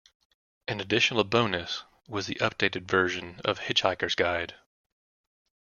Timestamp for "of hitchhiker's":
3.45-4.15